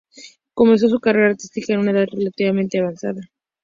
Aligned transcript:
Comenzó 0.55 0.89
su 0.89 0.99
carrera 0.99 1.29
artística 1.29 1.75
a 1.75 1.79
una 1.79 1.91
edad 1.91 2.07
relativamente 2.11 2.79
avanzada. 2.79 3.21